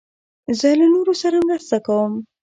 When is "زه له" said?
0.59-0.85